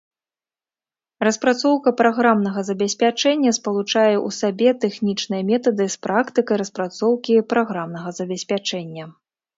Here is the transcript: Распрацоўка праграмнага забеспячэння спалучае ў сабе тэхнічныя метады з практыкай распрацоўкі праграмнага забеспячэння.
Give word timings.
Распрацоўка 1.27 1.89
праграмнага 1.99 2.63
забеспячэння 2.71 3.51
спалучае 3.59 4.15
ў 4.15 4.29
сабе 4.39 4.69
тэхнічныя 4.87 5.43
метады 5.53 5.83
з 5.97 6.01
практыкай 6.07 6.55
распрацоўкі 6.63 7.33
праграмнага 7.53 8.09
забеспячэння. 8.23 9.05